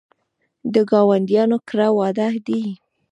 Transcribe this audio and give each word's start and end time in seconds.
د 0.73 0.75
ګاونډیانو 0.91 1.57
کره 1.67 1.87
واده 1.97 2.27
دی 2.47 2.63